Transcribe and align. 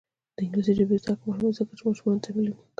د 0.35 0.37
انګلیسي 0.43 0.73
ژبې 0.77 0.95
زده 1.03 1.13
کړه 1.19 1.27
مهمه 1.27 1.49
ده 1.51 1.57
ځکه 1.59 1.73
چې 1.77 1.83
ماشومانو 1.87 2.23
تعلیم 2.23 2.43
ښه 2.53 2.53
کوي. 2.55 2.63